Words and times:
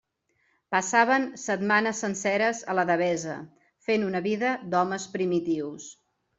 Passaven 0.75 1.27
setmanes 1.41 2.01
senceres 2.05 2.63
a 2.73 2.77
la 2.79 2.87
Devesa, 2.93 3.37
fent 3.91 4.09
una 4.11 4.25
vida 4.31 4.57
d'homes 4.73 5.09
primitius. 5.19 5.91